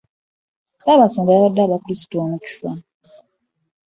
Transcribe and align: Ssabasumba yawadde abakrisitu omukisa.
Ssabasumba 0.75 1.31
yawadde 1.33 1.61
abakrisitu 1.63 2.15
omukisa. 2.25 2.69